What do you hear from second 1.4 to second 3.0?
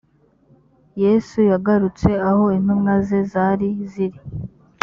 yagarutse aho intumwa